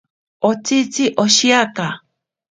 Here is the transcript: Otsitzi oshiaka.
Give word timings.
Otsitzi 0.49 1.05
oshiaka. 1.23 1.87